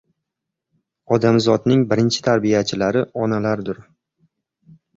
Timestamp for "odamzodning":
1.17-1.83